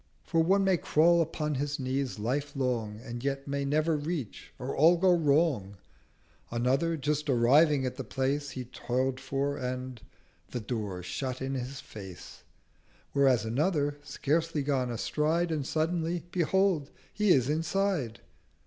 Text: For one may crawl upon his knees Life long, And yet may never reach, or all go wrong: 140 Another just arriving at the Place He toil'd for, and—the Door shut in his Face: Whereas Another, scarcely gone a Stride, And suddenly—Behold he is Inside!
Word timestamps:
For 0.23 0.41
one 0.41 0.63
may 0.63 0.77
crawl 0.77 1.21
upon 1.21 1.53
his 1.53 1.77
knees 1.79 2.17
Life 2.17 2.55
long, 2.55 2.99
And 3.03 3.23
yet 3.23 3.47
may 3.47 3.65
never 3.65 3.95
reach, 3.95 4.51
or 4.57 4.75
all 4.75 4.97
go 4.97 5.13
wrong: 5.13 5.77
140 6.49 6.55
Another 6.59 6.97
just 6.97 7.29
arriving 7.29 7.85
at 7.85 7.97
the 7.97 8.03
Place 8.03 8.49
He 8.49 8.65
toil'd 8.65 9.19
for, 9.19 9.57
and—the 9.57 10.59
Door 10.59 11.03
shut 11.03 11.39
in 11.39 11.53
his 11.53 11.81
Face: 11.81 12.41
Whereas 13.11 13.45
Another, 13.45 13.99
scarcely 14.01 14.63
gone 14.63 14.89
a 14.89 14.97
Stride, 14.97 15.51
And 15.51 15.67
suddenly—Behold 15.67 16.89
he 17.13 17.29
is 17.29 17.47
Inside! 17.47 18.21